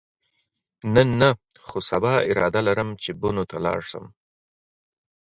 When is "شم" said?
3.89-4.05